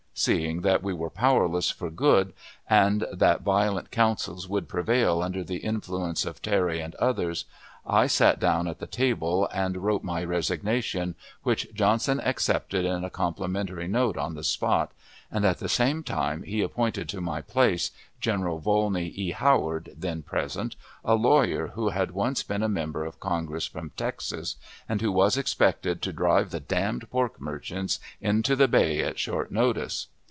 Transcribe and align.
Seeing 0.13 0.61
that 0.61 0.83
we 0.83 0.93
were 0.93 1.09
powerless 1.09 1.71
for 1.71 1.89
good, 1.89 2.33
and 2.69 3.05
that 3.11 3.41
violent 3.41 3.89
counsels 3.89 4.47
would 4.47 4.69
prevail 4.69 5.23
under 5.23 5.43
the 5.43 5.57
influence 5.63 6.25
of 6.25 6.43
Terry 6.43 6.79
and 6.79 6.93
others, 6.95 7.45
I 7.87 8.05
sat 8.05 8.39
down 8.39 8.67
at 8.67 8.77
the 8.77 8.85
table, 8.85 9.47
and 9.51 9.77
wrote 9.77 10.03
my 10.03 10.23
resignation, 10.23 11.15
which 11.41 11.73
Johnson 11.73 12.19
accepted 12.21 12.85
in 12.85 13.03
a 13.03 13.09
complimentary 13.09 13.87
note 13.87 14.15
on 14.17 14.35
the 14.35 14.43
spot, 14.43 14.91
and 15.31 15.43
at 15.45 15.57
the 15.57 15.69
same 15.69 16.03
time 16.03 16.43
he 16.43 16.61
appointed 16.61 17.07
to 17.09 17.21
my 17.21 17.41
place 17.41 17.89
General 18.19 18.59
Volney 18.59 19.07
E. 19.07 19.31
Howard, 19.31 19.89
then 19.97 20.21
present, 20.21 20.75
a 21.03 21.15
lawyer 21.15 21.67
who 21.67 21.89
had 21.89 22.11
once 22.11 22.43
been 22.43 22.61
a 22.61 22.69
member 22.69 23.03
of 23.05 23.19
Congress 23.19 23.65
from 23.65 23.89
Texas, 23.97 24.57
and 24.87 25.01
who 25.01 25.11
was 25.11 25.35
expected 25.37 26.03
to 26.03 26.13
drive 26.13 26.51
the 26.51 26.59
d 26.59 26.75
d 26.99 27.05
pork 27.09 27.41
merchants 27.41 27.99
into 28.19 28.55
the 28.55 28.67
bay 28.67 28.99
at 29.01 29.17
short 29.17 29.51
notice. 29.51 30.07